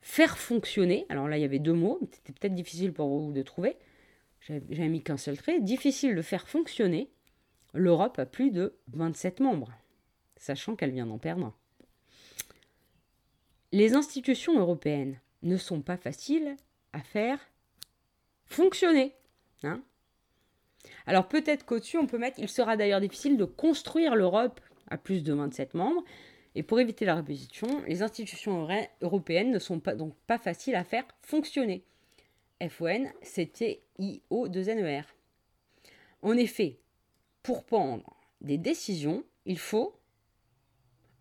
faire 0.00 0.38
fonctionner, 0.38 1.06
alors 1.08 1.28
là 1.28 1.38
il 1.38 1.40
y 1.40 1.44
avait 1.44 1.58
deux 1.58 1.72
mots, 1.72 1.98
c'était 2.12 2.32
peut-être 2.32 2.54
difficile 2.54 2.92
pour 2.92 3.08
vous 3.08 3.32
de 3.32 3.42
trouver, 3.42 3.76
j'avais 4.40 4.88
mis 4.88 5.02
qu'un 5.02 5.16
seul 5.16 5.36
trait, 5.36 5.60
difficile 5.60 6.14
de 6.14 6.22
faire 6.22 6.48
fonctionner 6.48 7.10
l'Europe 7.74 8.18
à 8.18 8.26
plus 8.26 8.50
de 8.50 8.74
27 8.92 9.40
membres, 9.40 9.72
sachant 10.36 10.76
qu'elle 10.76 10.92
vient 10.92 11.06
d'en 11.06 11.18
perdre. 11.18 11.54
Les 13.72 13.94
institutions 13.94 14.58
européennes 14.58 15.20
ne 15.42 15.56
sont 15.56 15.82
pas 15.82 15.96
faciles 15.96 16.56
à 16.92 17.00
faire 17.00 17.38
fonctionner. 18.46 19.14
Hein 19.62 19.82
alors 21.06 21.28
peut-être 21.28 21.64
qu'au-dessus, 21.64 21.98
on 21.98 22.06
peut 22.06 22.18
mettre, 22.18 22.38
il 22.38 22.48
sera 22.48 22.76
d'ailleurs 22.76 23.00
difficile 23.00 23.36
de 23.36 23.44
construire 23.44 24.14
l'Europe 24.14 24.60
à 24.90 24.96
plus 24.96 25.22
de 25.22 25.32
27 25.32 25.74
membres. 25.74 26.04
Et 26.58 26.64
pour 26.64 26.80
éviter 26.80 27.04
la 27.04 27.14
répétition, 27.14 27.84
les 27.86 28.02
institutions 28.02 28.66
européennes 29.00 29.52
ne 29.52 29.60
sont 29.60 29.76
donc 29.76 30.16
pas 30.26 30.38
faciles 30.38 30.74
à 30.74 30.82
faire 30.82 31.04
fonctionner. 31.22 31.84
FON, 32.68 33.06
c'était 33.22 33.84
IO2NER. 34.00 35.04
En 36.20 36.36
effet, 36.36 36.80
pour 37.44 37.64
prendre 37.64 38.12
des 38.40 38.58
décisions, 38.58 39.22
il 39.44 39.60
faut 39.60 40.00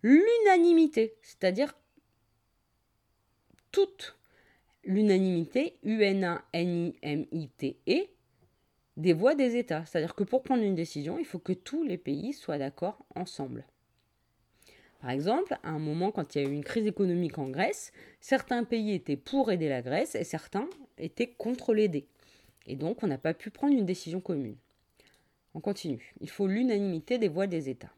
l'unanimité, 0.02 1.14
c'est-à-dire 1.22 1.78
toute 3.72 4.18
l'unanimité, 4.86 5.78
U-N-A-N-I-M-I-T-E, 5.84 6.48
des 8.98 9.14
voix 9.14 9.36
des 9.36 9.56
États. 9.56 9.86
C'est-à-dire 9.86 10.16
que 10.16 10.24
pour 10.24 10.42
prendre 10.42 10.64
une 10.64 10.74
décision, 10.74 11.20
il 11.20 11.26
faut 11.26 11.38
que 11.38 11.54
tous 11.54 11.84
les 11.84 12.00
pays 12.00 12.34
soient 12.34 12.58
d'accord 12.58 13.06
ensemble. 13.14 13.68
Par 15.08 15.14
exemple, 15.14 15.58
à 15.64 15.70
un 15.70 15.80
moment, 15.80 16.12
quand 16.12 16.36
il 16.36 16.42
y 16.42 16.46
a 16.46 16.50
eu 16.50 16.52
une 16.52 16.66
crise 16.66 16.86
économique 16.86 17.38
en 17.38 17.48
Grèce, 17.48 17.94
certains 18.20 18.66
pays 18.66 18.92
étaient 18.92 19.16
pour 19.16 19.50
aider 19.54 19.70
la 19.70 19.82
Grèce 19.82 20.16
et 20.16 20.26
certains 20.26 20.68
étaient 20.98 21.30
contre 21.30 21.74
l'aider. 21.74 22.10
Et 22.66 22.76
donc, 22.76 23.04
on 23.04 23.08
n'a 23.08 23.18
pas 23.18 23.34
pu 23.34 23.50
prendre 23.50 23.74
une 23.74 23.86
décision 23.86 24.20
commune. 24.20 24.58
On 25.54 25.62
continue. 25.62 26.14
Il 26.20 26.30
faut 26.30 26.46
l'unanimité 26.46 27.20
des 27.20 27.30
voix 27.30 27.48
des 27.48 27.70
États. 27.70 27.94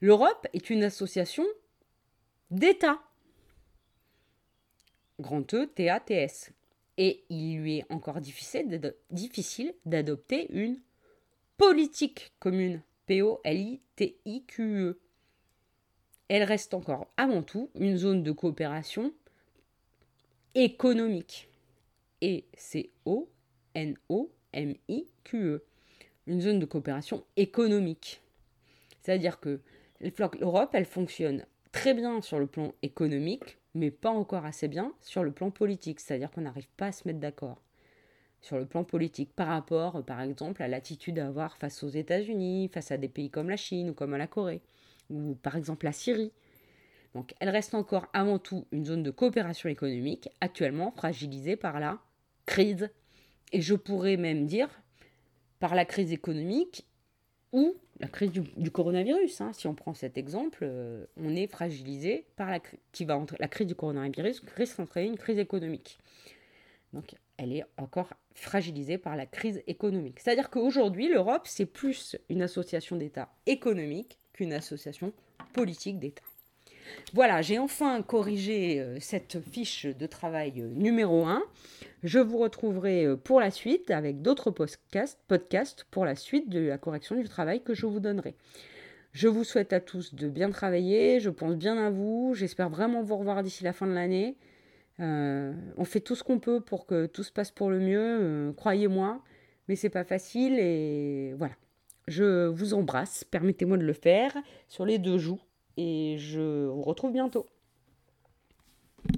L'Europe 0.00 0.48
est 0.52 0.70
une 0.70 0.82
association 0.82 1.44
d'États. 2.50 2.98
Grand 5.20 5.54
E, 5.54 5.66
T, 5.66 5.88
A, 5.88 6.00
T, 6.00 6.14
S 6.14 6.50
et 6.98 7.22
il 7.28 7.60
lui 7.60 7.78
est 7.78 7.92
encore 7.92 8.20
difficile 8.20 8.80
d'adopter 9.86 10.52
une 10.52 10.80
politique 11.58 12.32
commune, 12.40 12.82
P-O-L-I-T-I-Q-E. 13.06 14.98
Elle 16.28 16.44
reste 16.44 16.74
encore 16.74 17.06
avant 17.16 17.42
tout 17.42 17.70
une 17.74 17.96
zone 17.96 18.22
de 18.22 18.32
coopération 18.32 19.12
économique. 20.54 21.48
Et 22.20 22.46
c'est 22.56 22.90
O-N-O-M-I-Q-E. 23.04 23.34
Une 26.26 26.40
zone 26.40 26.58
de 26.58 26.64
coopération 26.64 27.22
économique. 27.36 28.22
C'est-à-dire 29.02 29.38
que 29.40 29.60
l'Europe, 30.00 30.70
elle 30.72 30.86
fonctionne 30.86 31.44
très 31.72 31.92
bien 31.92 32.22
sur 32.22 32.38
le 32.38 32.46
plan 32.46 32.72
économique, 32.82 33.58
mais 33.74 33.90
pas 33.90 34.10
encore 34.10 34.46
assez 34.46 34.68
bien 34.68 34.94
sur 35.02 35.22
le 35.22 35.32
plan 35.32 35.50
politique. 35.50 36.00
C'est-à-dire 36.00 36.30
qu'on 36.30 36.40
n'arrive 36.42 36.70
pas 36.78 36.86
à 36.86 36.92
se 36.92 37.06
mettre 37.06 37.20
d'accord 37.20 37.60
sur 38.40 38.58
le 38.58 38.66
plan 38.66 38.84
politique 38.84 39.34
par 39.34 39.48
rapport, 39.48 40.02
par 40.04 40.20
exemple, 40.20 40.62
à 40.62 40.68
l'attitude 40.68 41.18
à 41.18 41.26
avoir 41.26 41.56
face 41.56 41.82
aux 41.82 41.88
États-Unis, 41.88 42.70
face 42.72 42.90
à 42.90 42.96
des 42.96 43.08
pays 43.08 43.30
comme 43.30 43.50
la 43.50 43.56
Chine 43.56 43.90
ou 43.90 43.94
comme 43.94 44.16
la 44.16 44.26
Corée, 44.26 44.60
ou 45.10 45.34
par 45.36 45.56
exemple 45.56 45.84
la 45.84 45.92
Syrie. 45.92 46.32
Donc 47.14 47.34
elle 47.40 47.48
reste 47.48 47.74
encore 47.74 48.06
avant 48.12 48.38
tout 48.38 48.66
une 48.72 48.84
zone 48.84 49.02
de 49.02 49.10
coopération 49.10 49.68
économique, 49.68 50.28
actuellement 50.40 50.90
fragilisée 50.90 51.56
par 51.56 51.80
la 51.80 52.00
crise. 52.46 52.90
Et 53.52 53.60
je 53.60 53.74
pourrais 53.74 54.16
même 54.16 54.46
dire 54.46 54.68
par 55.60 55.74
la 55.74 55.84
crise 55.84 56.12
économique 56.12 56.86
ou 57.52 57.76
la 58.00 58.08
crise 58.08 58.32
du, 58.32 58.70
coronavirus. 58.72 59.40
Hein. 59.40 59.52
Si 59.52 59.68
on 59.68 59.74
prend 59.74 59.94
cet 59.94 60.18
exemple, 60.18 60.60
euh, 60.62 61.06
on 61.16 61.36
est 61.36 61.46
fragilisé 61.46 62.26
par 62.34 62.50
la, 62.50 62.58
qui 62.90 63.04
va 63.04 63.24
la 63.38 63.48
crise 63.48 63.68
du 63.68 63.76
coronavirus 63.76 64.42
risque 64.56 64.78
d'entraîner 64.78 65.06
une 65.06 65.16
crise 65.16 65.38
économique. 65.38 65.98
Donc 66.92 67.14
elle 67.36 67.52
est 67.52 67.64
encore 67.76 68.12
fragilisée 68.34 68.98
par 68.98 69.16
la 69.16 69.26
crise 69.26 69.62
économique. 69.66 70.18
C'est-à-dire 70.20 70.50
qu'aujourd'hui, 70.50 71.08
l'Europe, 71.08 71.42
c'est 71.46 71.66
plus 71.66 72.16
une 72.28 72.42
association 72.42 72.96
d'États 72.96 73.32
économique 73.46 74.18
qu'une 74.34 74.52
association 74.52 75.12
politique 75.54 75.98
d'État. 75.98 76.22
Voilà, 77.12 77.42
j'ai 77.42 77.58
enfin 77.58 78.02
corrigé 78.02 78.80
euh, 78.80 78.98
cette 79.00 79.40
fiche 79.40 79.86
de 79.86 80.06
travail 80.06 80.60
euh, 80.60 80.68
numéro 80.68 81.26
1. 81.26 81.42
Je 82.02 82.18
vous 82.18 82.38
retrouverai 82.38 83.06
euh, 83.06 83.16
pour 83.16 83.40
la 83.40 83.50
suite 83.50 83.90
avec 83.90 84.22
d'autres 84.22 84.50
podcasts, 84.50 85.84
pour 85.90 86.04
la 86.04 86.14
suite 86.14 86.48
de 86.48 86.60
la 86.60 86.78
correction 86.78 87.16
du 87.16 87.28
travail 87.28 87.62
que 87.62 87.74
je 87.74 87.86
vous 87.86 88.00
donnerai. 88.00 88.34
Je 89.12 89.28
vous 89.28 89.44
souhaite 89.44 89.72
à 89.72 89.80
tous 89.80 90.14
de 90.14 90.28
bien 90.28 90.50
travailler, 90.50 91.20
je 91.20 91.30
pense 91.30 91.54
bien 91.54 91.78
à 91.78 91.88
vous, 91.90 92.34
j'espère 92.34 92.68
vraiment 92.68 93.02
vous 93.02 93.16
revoir 93.16 93.42
d'ici 93.44 93.62
la 93.62 93.72
fin 93.72 93.86
de 93.86 93.92
l'année. 93.92 94.36
on 94.98 95.84
fait 95.84 96.00
tout 96.00 96.16
ce 96.16 96.24
qu'on 96.24 96.40
peut 96.40 96.60
pour 96.60 96.84
que 96.84 97.06
tout 97.06 97.22
se 97.22 97.30
passe 97.30 97.52
pour 97.52 97.70
le 97.70 97.78
mieux, 97.78 98.52
croyez-moi, 98.56 99.22
mais 99.68 99.76
c'est 99.76 99.88
pas 99.88 100.02
facile 100.02 100.58
et 100.58 101.32
voilà. 101.38 101.54
Je 102.06 102.46
vous 102.46 102.74
embrasse, 102.74 103.24
permettez-moi 103.24 103.78
de 103.78 103.84
le 103.84 103.92
faire 103.92 104.34
sur 104.68 104.84
les 104.84 104.98
deux 104.98 105.18
joues 105.18 105.40
et 105.76 106.16
je 106.18 106.66
vous 106.66 106.82
retrouve 106.82 107.12
bientôt. 107.12 107.46